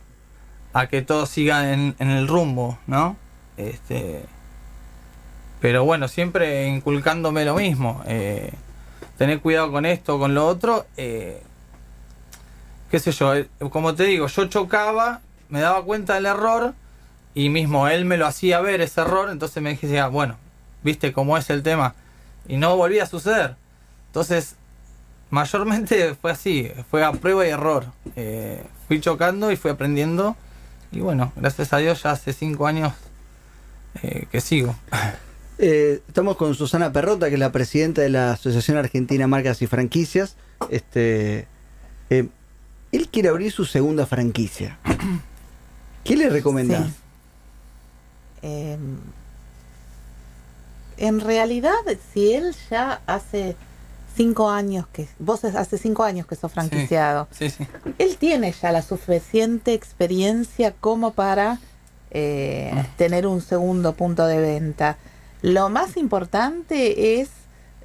que 0.91 1.03
todo 1.03 1.27
siga 1.27 1.73
en, 1.73 1.95
en 1.99 2.11
el 2.11 2.29
rumbo, 2.29 2.79
¿no? 2.87 3.17
Este, 3.57 4.23
pero 5.61 5.85
bueno, 5.85 6.09
siempre 6.09 6.69
inculcándome 6.69 7.45
lo 7.45 7.55
mismo. 7.55 8.03
Tener 9.17 9.41
cuidado 9.41 9.73
con 9.73 9.87
esto, 9.87 10.19
con 10.19 10.35
lo 10.35 10.47
otro. 10.47 10.87
Qué 12.95 13.01
sé 13.01 13.11
yo, 13.11 13.35
eh, 13.35 13.49
como 13.71 13.97
te 13.97 14.05
digo, 14.05 14.29
yo 14.29 14.45
chocaba, 14.45 15.21
me 15.49 15.61
daba 15.61 15.83
cuenta 15.83 16.15
del 16.15 16.27
error 16.27 16.75
y 17.35 17.49
mismo 17.49 17.89
él 17.89 18.05
me 18.05 18.17
lo 18.17 18.25
hacía 18.25 18.61
ver 18.61 18.81
ese 18.81 19.01
error, 19.01 19.31
entonces 19.31 19.61
me 19.61 19.77
ah, 19.99 20.07
bueno, 20.07 20.37
viste 20.85 21.13
cómo 21.13 21.37
es 21.37 21.51
el 21.51 21.65
tema 21.65 21.97
y 22.47 22.57
no 22.57 22.77
volvía 22.77 23.03
a 23.03 23.07
suceder. 23.07 23.57
Entonces, 24.07 24.55
mayormente 25.31 26.15
fue 26.23 26.31
así, 26.31 26.71
fue 26.89 27.03
a 27.03 27.11
prueba 27.11 27.45
y 27.45 27.51
error. 27.51 27.87
Eh, 28.15 28.63
fui 28.87 29.01
chocando 29.01 29.51
y 29.51 29.57
fui 29.57 29.73
aprendiendo 29.73 30.37
y 30.93 31.01
bueno, 31.01 31.33
gracias 31.35 31.73
a 31.73 31.79
Dios 31.79 32.01
ya 32.05 32.13
hace 32.13 32.33
cinco 32.33 32.69
años 32.69 32.93
eh, 34.05 34.29
que 34.31 34.41
sigo. 34.41 34.77
Estamos 35.59 36.37
con 36.37 36.55
Susana 36.55 36.93
Perrota, 36.93 37.27
que 37.27 37.35
es 37.35 37.41
la 37.41 37.51
presidenta 37.51 38.03
de 38.03 38.11
la 38.11 38.35
Asociación 38.35 38.79
Argentina 38.79 39.27
Marcas 39.27 39.63
y 39.63 39.67
Franquicias. 39.67 40.37
Este, 40.71 41.49
él 42.97 43.09
quiere 43.09 43.29
abrir 43.29 43.51
su 43.53 43.65
segunda 43.65 44.07
franquicia. 44.07 44.79
¿Qué 46.05 46.17
le 46.17 46.29
recomendás? 46.29 46.87
Sí. 46.87 46.93
Eh, 48.43 48.79
en 50.97 51.21
realidad, 51.21 51.73
si 52.13 52.33
él 52.35 52.55
ya 52.71 53.01
hace 53.07 53.57
cinco 54.17 54.49
años 54.51 54.87
que 54.93 55.09
vos 55.19 55.45
hace 55.45 55.77
cinco 55.79 56.05
años 56.05 56.27
que 56.27 56.37
sos 56.37 56.53
franquiciado, 56.53 57.27
Sí, 57.33 57.51
sí. 57.51 57.67
él 57.99 58.17
tiene 58.17 58.53
ya 58.53 58.71
la 58.71 58.83
suficiente 58.83 59.73
experiencia 59.75 60.73
como 60.81 61.13
para 61.13 61.59
eh, 62.17 62.71
Mm. 62.73 62.97
tener 62.97 63.27
un 63.27 63.41
segundo 63.41 63.95
punto 63.95 64.25
de 64.27 64.39
venta. 64.41 64.99
Lo 65.43 65.69
más 65.69 65.97
importante 65.97 67.21
es 67.21 67.29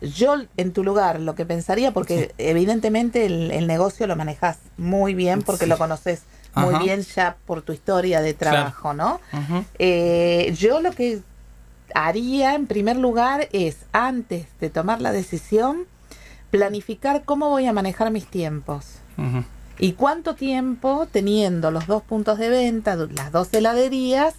yo 0.01 0.35
en 0.57 0.71
tu 0.73 0.83
lugar 0.83 1.19
lo 1.19 1.35
que 1.35 1.45
pensaría, 1.45 1.91
porque 1.91 2.33
evidentemente 2.37 3.25
el, 3.25 3.51
el 3.51 3.67
negocio 3.67 4.07
lo 4.07 4.15
manejas 4.15 4.57
muy 4.77 5.13
bien 5.13 5.41
porque 5.41 5.65
Sí. 5.65 5.69
lo 5.69 5.77
conoces 5.77 6.21
muy 6.55 6.75
Ajá. 6.75 6.83
bien 6.83 7.01
ya 7.01 7.37
por 7.45 7.61
tu 7.61 7.73
historia 7.73 8.21
de 8.21 8.33
trabajo, 8.33 8.93
¿no? 8.93 9.19
Eh, 9.77 10.53
yo 10.57 10.79
lo 10.81 10.91
que 10.91 11.21
haría 11.93 12.55
en 12.55 12.65
primer 12.67 12.97
lugar 12.97 13.49
es, 13.51 13.77
antes 13.91 14.47
de 14.59 14.69
tomar 14.69 15.01
la 15.01 15.11
decisión, 15.11 15.85
planificar 16.49 17.23
cómo 17.25 17.49
voy 17.49 17.65
a 17.67 17.73
manejar 17.73 18.11
mis 18.11 18.25
tiempos. 18.25 18.85
¿Y 19.77 19.93
cuánto 19.93 20.35
tiempo, 20.35 21.07
teniendo 21.11 21.71
los 21.71 21.87
dos 21.87 22.03
puntos 22.03 22.37
de 22.37 22.49
venta, 22.49 22.95
las 22.95 23.31
dos 23.31 23.53
heladerías, 23.53 24.33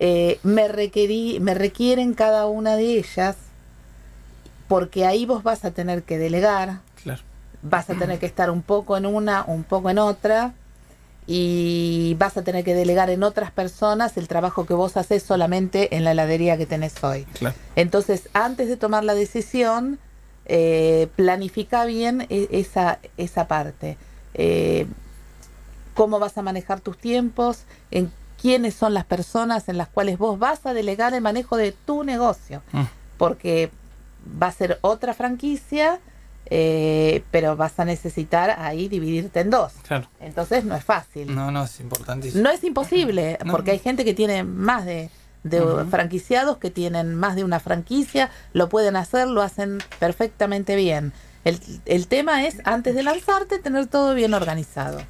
eh, 0.00 0.38
me, 0.42 0.68
requerí, 0.68 1.40
me 1.40 1.54
requieren 1.54 2.14
cada 2.14 2.46
una 2.46 2.76
de 2.76 2.98
ellas? 2.98 3.36
Porque 4.68 5.06
ahí 5.06 5.26
vos 5.26 5.42
vas 5.42 5.64
a 5.64 5.70
tener 5.70 6.02
que 6.02 6.18
delegar, 6.18 6.80
Claro. 7.02 7.20
vas 7.62 7.88
a 7.90 7.94
tener 7.94 8.18
que 8.18 8.26
estar 8.26 8.50
un 8.50 8.62
poco 8.62 8.96
en 8.96 9.06
una, 9.06 9.44
un 9.46 9.64
poco 9.64 9.90
en 9.90 9.98
otra, 9.98 10.52
y 11.26 12.14
vas 12.18 12.36
a 12.38 12.42
tener 12.42 12.64
que 12.64 12.74
delegar 12.74 13.10
en 13.10 13.22
otras 13.22 13.50
personas 13.50 14.16
el 14.16 14.28
trabajo 14.28 14.64
que 14.64 14.72
vos 14.74 14.96
haces 14.96 15.22
solamente 15.22 15.94
en 15.94 16.04
la 16.04 16.12
heladería 16.12 16.56
que 16.56 16.64
tenés 16.64 17.02
hoy. 17.04 17.24
Claro. 17.34 17.54
Entonces, 17.76 18.30
antes 18.32 18.68
de 18.68 18.76
tomar 18.78 19.04
la 19.04 19.14
decisión, 19.14 19.98
eh, 20.46 21.08
planifica 21.16 21.84
bien 21.84 22.22
e- 22.30 22.48
esa, 22.52 22.98
esa 23.18 23.46
parte. 23.46 23.98
Eh, 24.32 24.86
cómo 25.92 26.18
vas 26.18 26.38
a 26.38 26.42
manejar 26.42 26.80
tus 26.80 26.96
tiempos, 26.96 27.64
en 27.90 28.10
quiénes 28.40 28.74
son 28.74 28.94
las 28.94 29.04
personas 29.04 29.68
en 29.68 29.76
las 29.76 29.88
cuales 29.88 30.16
vos 30.16 30.38
vas 30.38 30.64
a 30.64 30.72
delegar 30.72 31.12
el 31.12 31.20
manejo 31.20 31.56
de 31.58 31.72
tu 31.72 32.04
negocio. 32.04 32.62
Mm. 32.72 32.82
Porque 33.18 33.70
va 34.40 34.48
a 34.48 34.52
ser 34.52 34.78
otra 34.82 35.14
franquicia, 35.14 36.00
eh, 36.50 37.22
pero 37.30 37.56
vas 37.56 37.78
a 37.78 37.84
necesitar 37.84 38.50
ahí 38.58 38.88
dividirte 38.88 39.40
en 39.40 39.50
dos. 39.50 39.72
Claro. 39.86 40.08
Entonces 40.20 40.64
no 40.64 40.74
es 40.76 40.84
fácil. 40.84 41.34
No, 41.34 41.50
no, 41.50 41.64
es 41.64 41.78
importantísimo. 41.80 42.42
No 42.42 42.50
es 42.50 42.64
imposible, 42.64 43.38
No. 43.44 43.52
porque 43.52 43.72
hay 43.72 43.78
gente 43.78 44.04
que 44.04 44.14
tiene 44.14 44.44
más 44.44 44.84
de, 44.86 45.10
de 45.42 45.60
franquiciados, 45.90 46.56
que 46.58 46.70
tienen 46.70 47.14
más 47.14 47.36
de 47.36 47.44
una 47.44 47.60
franquicia, 47.60 48.30
lo 48.52 48.68
pueden 48.68 48.96
hacer, 48.96 49.28
lo 49.28 49.42
hacen 49.42 49.78
perfectamente 49.98 50.74
bien. 50.76 51.12
El, 51.44 51.60
el 51.86 52.08
tema 52.08 52.44
es, 52.46 52.56
antes 52.64 52.94
de 52.94 53.02
lanzarte, 53.02 53.58
tener 53.58 53.86
todo 53.86 54.14
bien 54.14 54.34
organizado. 54.34 55.00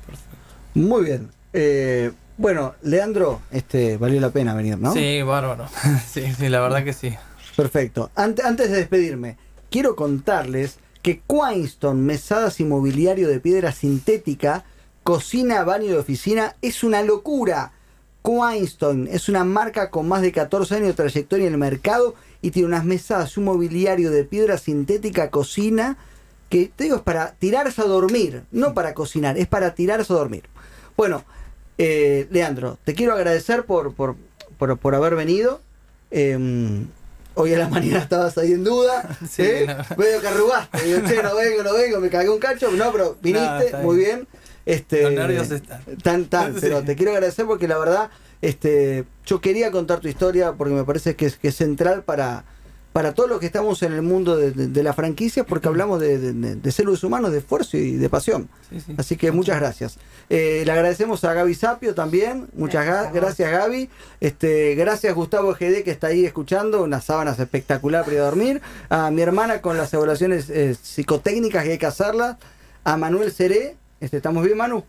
Muy 0.75 1.05
bien. 1.05 1.31
Eh, 1.53 2.13
bueno, 2.37 2.75
Leandro, 2.83 3.41
este, 3.51 3.97
valió 3.97 4.21
la 4.21 4.31
pena 4.31 4.55
venir, 4.55 4.79
¿no? 4.79 4.93
Sí, 4.93 5.23
bárbaro. 5.23 5.67
sí, 6.09 6.33
sí, 6.35 6.49
la 6.49 6.61
verdad 6.61 6.85
que 6.85 6.93
sí. 6.93 7.17
Perfecto. 7.59 8.13
Ante- 8.15 8.45
antes 8.45 8.71
de 8.71 8.77
despedirme, 8.77 9.37
quiero 9.69 9.97
contarles 9.97 10.79
que 11.03 11.21
Quainston, 11.27 12.07
mesadas 12.07 12.61
inmobiliario 12.61 13.27
de 13.27 13.41
piedra 13.41 13.73
sintética, 13.73 14.65
cocina, 15.03 15.65
baño 15.65 15.89
de 15.89 15.99
oficina, 15.99 16.55
es 16.63 16.85
una 16.85 17.03
locura. 17.03 17.73
Quainston 18.23 19.09
es 19.11 19.29
una 19.29 19.43
marca 19.43 19.91
con 19.91 20.07
más 20.07 20.23
de 20.23 20.31
14 20.31 20.77
años 20.77 20.87
de 20.87 20.95
trayectoria 20.95 21.49
en 21.49 21.55
el 21.55 21.59
mercado 21.59 22.15
y 22.43 22.53
tiene 22.53 22.69
unas 22.69 22.85
mesas, 22.85 23.37
un 23.37 23.47
mobiliario 23.47 24.13
de 24.13 24.23
piedra 24.23 24.57
sintética, 24.57 25.29
cocina, 25.31 25.97
que 26.51 26.71
te 26.77 26.85
digo 26.85 26.95
es 26.99 27.03
para 27.03 27.33
tirarse 27.41 27.81
a 27.81 27.87
dormir, 27.87 28.45
no 28.53 28.73
para 28.73 28.95
cocinar, 28.95 29.37
es 29.37 29.49
para 29.49 29.75
tirarse 29.75 30.13
a 30.13 30.17
dormir. 30.17 30.45
Bueno, 30.97 31.25
eh, 31.77 32.29
Leandro, 32.31 32.79
te 32.85 32.95
quiero 32.95 33.15
agradecer 33.15 33.65
por, 33.65 33.95
por, 33.95 34.15
por, 34.59 34.79
por 34.79 34.95
haber 34.95 35.17
venido. 35.17 35.61
Eh, 36.13 36.87
hoy 37.39 37.55
a 37.55 37.59
la 37.59 37.69
mañana 37.69 37.99
estabas 38.01 38.37
ahí 38.39 38.53
en 38.53 38.65
duda. 38.65 39.17
Sí, 39.29 39.43
¿eh? 39.43 39.67
no. 39.67 39.97
Medio 39.97 40.21
que 40.21 40.29
arrugaste. 40.29 40.83
Digo, 40.83 41.01
che, 41.07 41.23
no 41.23 41.35
vengo, 41.37 41.63
no 41.63 41.75
vengo, 41.75 42.01
me 42.01 42.11
cagué 42.11 42.29
un 42.29 42.39
cacho. 42.39 42.71
No, 42.73 42.91
pero 42.93 43.17
viniste, 43.23 43.77
muy 43.83 43.97
bien. 43.97 44.17
bien. 44.17 44.29
Este, 44.67 45.03
Los 45.03 45.13
nervios 45.13 45.51
están. 45.51 45.83
Tan, 46.03 46.25
tan, 46.27 46.55
Sí. 46.55 46.59
pero 46.61 46.83
te 46.83 46.97
quiero 46.97 47.13
agradecer 47.13 47.47
porque 47.47 47.69
la 47.69 47.79
verdad, 47.79 48.11
este, 48.43 49.05
yo 49.25 49.41
quería 49.41 49.71
contar 49.71 50.01
tu 50.01 50.09
historia 50.09 50.53
porque 50.53 50.75
me 50.75 50.85
parece 50.85 51.17
que 51.17 51.27
es, 51.27 51.37
que 51.37 51.49
es 51.49 51.55
central 51.57 52.03
para, 52.03 52.45
para 52.99 53.15
todos 53.15 53.31
los 53.31 53.39
que 53.39 53.47
estamos 53.47 53.81
en 53.85 53.93
el 53.93 54.03
mundo 54.03 54.37
de, 54.37 54.51
de- 54.51 54.67
de 54.67 54.83
la 54.83 54.93
franquicia 54.93 55.45
porque 55.45 55.69
hablamos 55.73 56.01
de, 56.01 56.19
de, 56.33 56.73
seres 56.73 57.05
humanos, 57.05 57.31
de 57.31 57.39
esfuerzo 57.39 57.77
y 57.77 57.93
de 57.93 58.09
pasión. 58.09 58.49
Sí, 58.71 58.81
sí. 58.81 58.95
Así 58.99 59.17
que 59.17 59.31
muchas 59.31 59.61
gracias. 59.61 59.99
Eh, 60.29 60.65
le 60.67 60.73
agradecemos 60.73 61.23
a 61.23 61.33
Gaby 61.33 61.55
Sapio 61.55 61.95
también. 61.95 62.49
Muchas 62.55 62.85
Gracias 62.85 63.13
gracias, 63.15 63.51
Gaby. 63.53 63.89
Este, 64.21 64.75
gracias 64.75 65.15
Gustavo 65.15 65.53
GD 65.53 65.85
que 65.85 65.93
está 65.93 66.09
ahí 66.09 66.25
escuchando. 66.25 66.83
Unas 66.83 67.05
sábanas 67.05 67.39
espectacular 67.39 68.03
para 68.05 68.15
ir 68.17 68.21
a 68.23 68.25
dormir. 68.25 68.61
A 68.89 69.13
mi 69.13 69.23
hermana 69.23 69.61
con 69.63 69.77
las 69.77 69.95
evaluaciones 69.95 70.51
eh, 70.51 70.75
psicotécnicas 70.83 71.63
que 71.63 71.71
hay 71.73 71.79
que 71.79 71.87
hacerlas. 71.87 72.37
A 72.83 72.97
Manuel 72.97 73.31
Seré. 73.31 73.77
Este, 74.01 74.17
¿Estamos 74.17 74.45
bien, 74.45 74.59
Manu? 74.59 74.83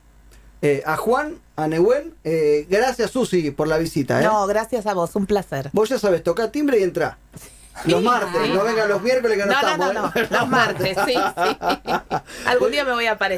Eh, 0.64 0.82
a 0.86 0.98
Juan, 0.98 1.36
a 1.56 1.68
Nehuen. 1.68 2.16
Eh, 2.24 2.66
gracias, 2.70 3.12
Susi, 3.12 3.52
por 3.52 3.68
la 3.68 3.78
visita. 3.78 4.20
¿eh? 4.20 4.26
No, 4.26 4.48
gracias 4.48 4.88
a 4.88 4.94
vos, 4.96 5.16
un 5.16 5.26
placer. 5.28 5.70
Vos 5.74 5.90
ya 5.90 6.00
sabes, 6.00 6.24
toca 6.24 6.52
timbre 6.52 6.80
y 6.80 6.84
entra. 6.84 7.20
Los 7.86 8.02
martes, 8.02 8.50
no 8.50 8.64
vengan 8.64 8.90
los 8.90 9.02
miércoles 9.02 9.38
que 9.38 9.46
no, 9.46 9.52
estamos. 9.54 9.94
no, 9.94 10.12
¿eh? 10.16 10.28
los 10.30 10.48
martes, 10.50 10.98
sí, 11.06 11.14
sí. 11.14 11.58
Algún 12.46 12.72
día 12.72 12.84
me 12.84 12.92
voy 12.92 13.06
a 13.06 13.14
aparecer. 13.14 13.20